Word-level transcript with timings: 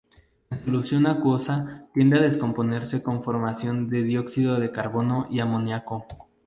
En 0.49 0.65
solución 0.65 1.05
acuosa 1.05 1.85
tiende 1.93 2.17
a 2.17 2.23
descomponerse 2.23 3.03
con 3.03 3.21
formación 3.21 3.87
de 3.87 4.01
dióxido 4.01 4.59
de 4.59 4.71
carbono 4.71 5.27
y 5.29 5.41
amoníaco. 5.41 6.05